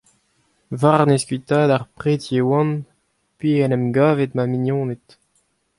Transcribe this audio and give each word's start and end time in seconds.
War-nes 0.81 1.23
kuitaat 1.27 1.69
ar 1.75 1.83
preti 1.97 2.33
e 2.39 2.41
oan 2.49 2.69
p'eo 3.37 3.61
en 3.65 3.75
em 3.77 3.85
gavet 3.95 4.31
ma 4.35 4.43
mignoned. 4.51 5.05